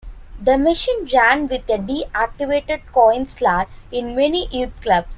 The 0.41 0.57
machine 0.57 1.07
ran 1.13 1.47
with 1.47 1.69
a 1.69 1.77
deactivated 1.77 2.91
coin 2.91 3.27
slot 3.27 3.67
in 3.91 4.15
many 4.15 4.47
youth 4.47 4.81
clubs. 4.81 5.09